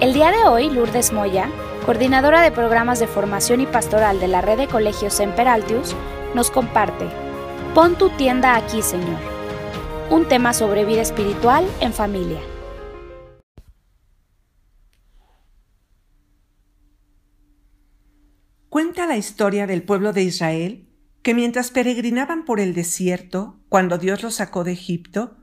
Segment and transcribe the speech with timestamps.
[0.00, 1.48] El día de hoy, Lourdes Moya,
[1.86, 5.94] coordinadora de programas de formación y pastoral de la red de colegios Semperaltius,
[6.34, 7.08] nos comparte
[7.74, 9.18] Pon tu tienda aquí, Señor.
[10.10, 12.40] Un tema sobre vida espiritual en familia.
[18.68, 20.88] Cuenta la historia del pueblo de Israel
[21.22, 25.36] que mientras peregrinaban por el desierto, cuando Dios los sacó de Egipto,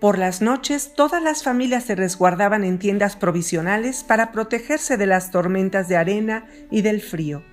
[0.00, 5.30] por las noches todas las familias se resguardaban en tiendas provisionales para protegerse de las
[5.30, 7.44] tormentas de arena y del frío.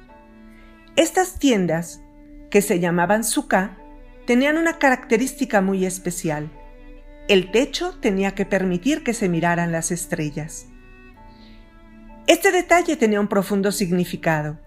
[0.95, 2.01] Estas tiendas,
[2.49, 3.77] que se llamaban suká,
[4.25, 6.49] tenían una característica muy especial.
[7.27, 10.67] El techo tenía que permitir que se miraran las estrellas.
[12.27, 14.57] Este detalle tenía un profundo significado.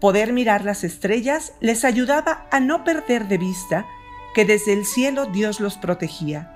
[0.00, 3.86] Poder mirar las estrellas les ayudaba a no perder de vista
[4.34, 6.54] que desde el cielo Dios los protegía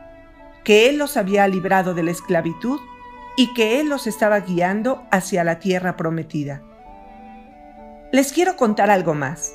[0.64, 2.80] que Él los había librado de la esclavitud
[3.36, 6.62] y que Él los estaba guiando hacia la tierra prometida.
[8.12, 9.54] Les quiero contar algo más.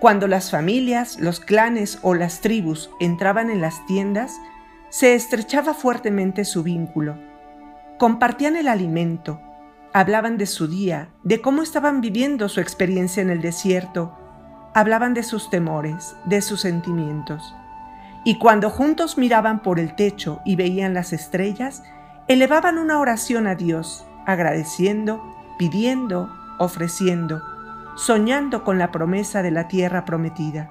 [0.00, 4.36] Cuando las familias, los clanes o las tribus entraban en las tiendas,
[4.90, 7.16] se estrechaba fuertemente su vínculo.
[7.98, 9.40] Compartían el alimento,
[9.92, 14.16] hablaban de su día, de cómo estaban viviendo su experiencia en el desierto,
[14.74, 17.54] hablaban de sus temores, de sus sentimientos.
[18.24, 21.82] Y cuando juntos miraban por el techo y veían las estrellas,
[22.28, 25.22] elevaban una oración a Dios, agradeciendo,
[25.58, 27.42] pidiendo, ofreciendo,
[27.96, 30.70] soñando con la promesa de la tierra prometida.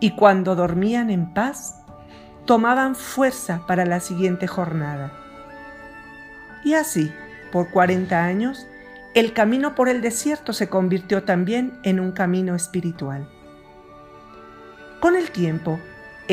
[0.00, 1.82] Y cuando dormían en paz,
[2.44, 5.12] tomaban fuerza para la siguiente jornada.
[6.64, 7.12] Y así,
[7.50, 8.66] por cuarenta años,
[9.14, 13.28] el camino por el desierto se convirtió también en un camino espiritual.
[15.00, 15.78] Con el tiempo,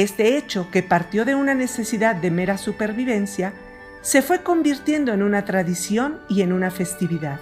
[0.03, 3.53] este hecho, que partió de una necesidad de mera supervivencia,
[4.01, 7.39] se fue convirtiendo en una tradición y en una festividad.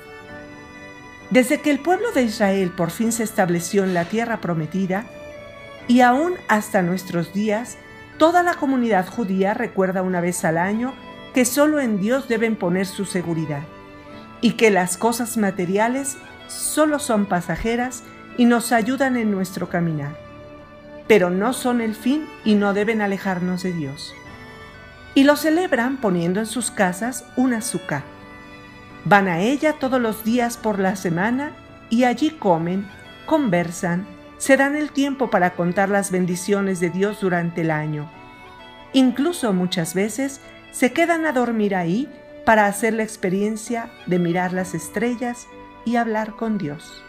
[1.29, 5.05] Desde que el pueblo de Israel por fin se estableció en la tierra prometida,
[5.87, 7.77] y aún hasta nuestros días,
[8.17, 10.93] toda la comunidad judía recuerda una vez al año
[11.33, 13.63] que solo en Dios deben poner su seguridad,
[14.41, 18.03] y que las cosas materiales solo son pasajeras
[18.37, 20.26] y nos ayudan en nuestro caminar
[21.07, 24.13] pero no son el fin y no deben alejarnos de Dios.
[25.15, 28.03] Y lo celebran poniendo en sus casas una azúcar.
[29.05, 31.53] Van a ella todos los días por la semana
[31.89, 32.87] y allí comen,
[33.25, 34.05] conversan,
[34.37, 38.11] se dan el tiempo para contar las bendiciones de Dios durante el año.
[38.93, 40.41] Incluso muchas veces
[40.71, 42.09] se quedan a dormir ahí
[42.45, 45.47] para hacer la experiencia de mirar las estrellas
[45.85, 47.03] y hablar con Dios.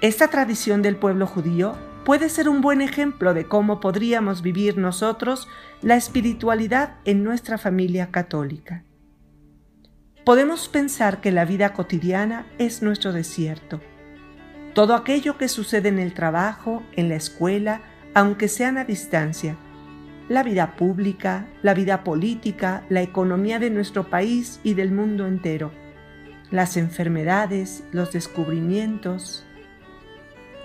[0.00, 1.74] Esta tradición del pueblo judío
[2.08, 5.46] puede ser un buen ejemplo de cómo podríamos vivir nosotros
[5.82, 8.82] la espiritualidad en nuestra familia católica.
[10.24, 13.82] Podemos pensar que la vida cotidiana es nuestro desierto.
[14.72, 17.82] Todo aquello que sucede en el trabajo, en la escuela,
[18.14, 19.58] aunque sean a distancia,
[20.30, 25.72] la vida pública, la vida política, la economía de nuestro país y del mundo entero,
[26.50, 29.44] las enfermedades, los descubrimientos,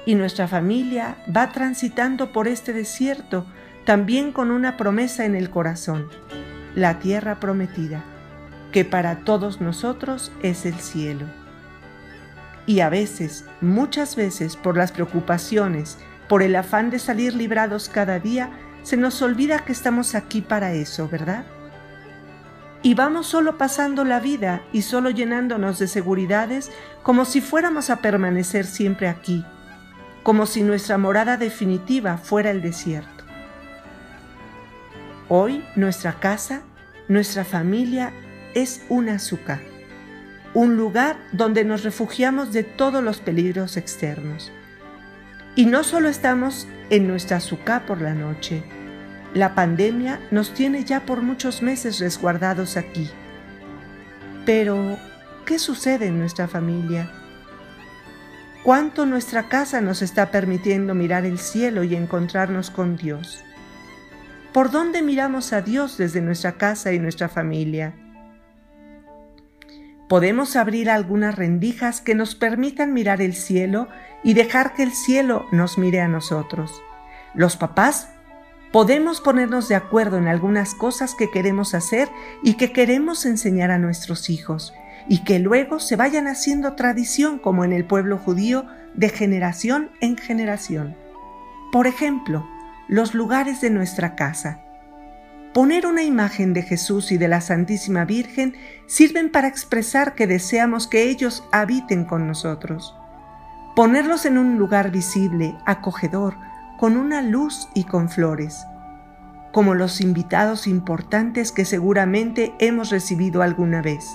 [0.06, 3.46] y nuestra familia va transitando por este desierto
[3.86, 6.10] también con una promesa en el corazón,
[6.76, 8.04] la tierra prometida,
[8.72, 11.26] que para todos nosotros es el cielo.
[12.66, 15.98] Y a veces, muchas veces, por las preocupaciones,
[16.30, 18.52] por el afán de salir librados cada día,
[18.84, 21.46] se nos olvida que estamos aquí para eso, ¿verdad?
[22.82, 26.72] Y vamos solo pasando la vida y solo llenándonos de seguridades
[27.02, 29.46] como si fuéramos a permanecer siempre aquí,
[30.24, 33.26] como si nuestra morada definitiva fuera el desierto.
[35.28, 36.64] Hoy nuestra casa,
[37.08, 38.14] nuestra familia
[38.56, 39.62] es un azúcar,
[40.54, 44.52] un lugar donde nos refugiamos de todos los peligros externos.
[45.56, 48.64] Y no solo estamos en nuestra azúcar por la noche,
[49.34, 53.10] la pandemia nos tiene ya por muchos meses resguardados aquí.
[54.46, 54.98] Pero,
[55.46, 57.12] ¿qué sucede en nuestra familia?
[58.64, 63.44] Cuánto nuestra casa nos está permitiendo mirar el cielo y encontrarnos con Dios.
[64.54, 67.94] ¿Por dónde miramos a Dios desde nuestra casa y nuestra familia?
[70.08, 73.88] Podemos abrir algunas rendijas que nos permitan mirar el cielo
[74.24, 76.82] y dejar que el cielo nos mire a nosotros.
[77.34, 78.10] Los papás
[78.72, 82.10] podemos ponernos de acuerdo en algunas cosas que queremos hacer
[82.44, 84.74] y que queremos enseñar a nuestros hijos
[85.08, 90.18] y que luego se vayan haciendo tradición como en el pueblo judío de generación en
[90.18, 90.96] generación.
[91.72, 92.48] Por ejemplo,
[92.88, 94.60] los lugares de nuestra casa.
[95.54, 98.56] Poner una imagen de Jesús y de la Santísima Virgen
[98.88, 102.96] sirven para expresar que deseamos que ellos habiten con nosotros.
[103.76, 106.38] Ponerlos en un lugar visible, acogedor,
[106.78, 108.66] con una luz y con flores,
[109.52, 114.06] como los invitados importantes que seguramente hemos recibido alguna vez.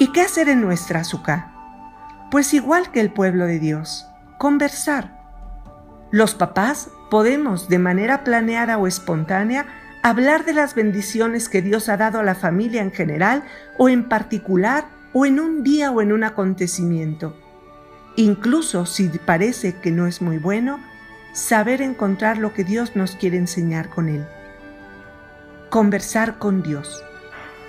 [0.00, 1.48] ¿Y qué hacer en nuestra azúcar?
[2.30, 4.08] Pues igual que el pueblo de Dios,
[4.38, 5.20] conversar.
[6.10, 9.66] Los papás podemos, de manera planeada o espontánea,
[10.02, 13.44] hablar de las bendiciones que Dios ha dado a la familia en general
[13.76, 17.36] o en particular o en un día o en un acontecimiento.
[18.16, 20.80] Incluso si parece que no es muy bueno,
[21.34, 24.24] saber encontrar lo que Dios nos quiere enseñar con él.
[25.68, 27.04] Conversar con Dios.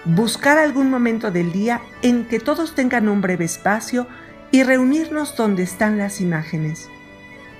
[0.06, 4.08] Buscar algún momento del día en que todos tengan un breve espacio
[4.50, 6.90] y reunirnos donde están las imágenes.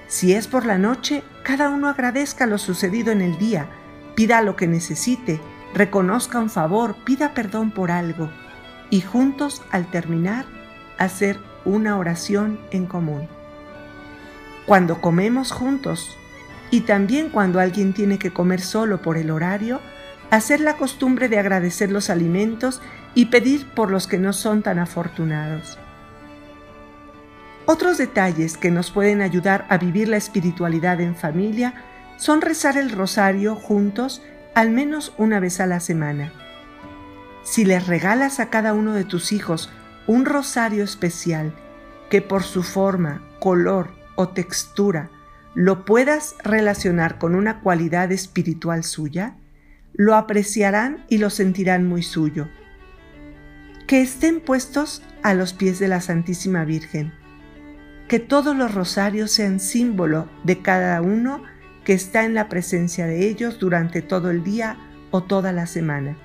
[0.08, 3.68] Si es por la noche, cada uno agradezca lo sucedido en el día,
[4.16, 5.40] pida lo que necesite,
[5.76, 8.30] reconozca un favor, pida perdón por algo
[8.90, 10.46] y juntos al terminar
[10.98, 13.28] hacer una oración en común.
[14.66, 16.18] Cuando comemos juntos
[16.72, 19.80] y también cuando alguien tiene que comer solo por el horario,
[20.32, 22.82] hacer la costumbre de agradecer los alimentos
[23.14, 25.78] y pedir por los que no son tan afortunados.
[27.66, 31.76] Otros detalles que nos pueden ayudar a vivir la espiritualidad en familia
[32.18, 34.24] son rezar el rosario juntos
[34.56, 36.34] al menos una vez a la semana.
[37.44, 39.70] Si les regalas a cada uno de tus hijos
[40.08, 41.54] un rosario especial
[42.10, 45.10] que por su forma, color o textura
[45.54, 49.36] lo puedas relacionar con una cualidad espiritual suya,
[49.94, 52.48] lo apreciarán y lo sentirán muy suyo.
[53.88, 57.14] Que estén puestos a los pies de la Santísima Virgen
[58.12, 61.44] que todos los rosarios sean símbolo de cada uno
[61.86, 64.76] que está en la presencia de ellos durante todo el día
[65.12, 66.18] o toda la semana.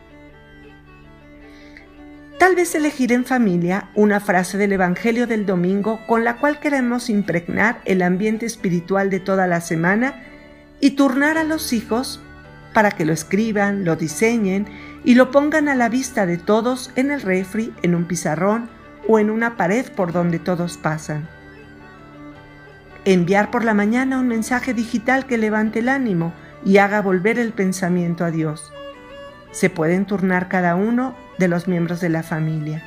[2.40, 7.08] Tal vez elegir en familia una frase del Evangelio del domingo con la cual queremos
[7.08, 10.24] impregnar el ambiente espiritual de toda la semana
[10.80, 12.20] y turnar a los hijos
[12.76, 14.66] para que lo escriban, lo diseñen
[15.02, 18.68] y lo pongan a la vista de todos en el refri, en un pizarrón
[19.08, 21.26] o en una pared por donde todos pasan
[23.06, 26.34] enviar por la mañana un mensaje digital que levante el ánimo
[26.64, 28.72] y haga volver el pensamiento a Dios.
[29.52, 32.82] Se pueden turnar cada uno de los miembros de la familia.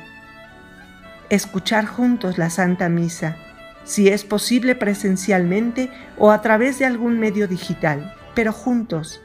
[1.30, 3.36] Escuchar juntos la Santa Misa,
[3.84, 9.22] si es posible presencialmente o a través de algún medio digital, pero juntos,